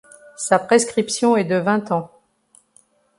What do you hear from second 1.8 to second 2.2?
ans.